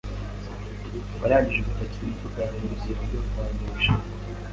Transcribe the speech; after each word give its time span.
Warangije 1.19 1.61
gupakira 1.67 2.03
imifuka 2.05 2.37
yawe 2.43 2.57
mu 2.61 2.69
rugendo 2.71 3.03
rwawe 3.27 3.51
mu 3.57 3.65
Bushinwa? 3.73 4.05